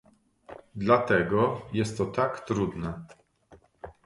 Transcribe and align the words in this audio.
Dlatego 0.75 1.61
jest 1.73 1.97
to 1.97 2.05
tak 2.05 2.45
trudne 2.45 3.05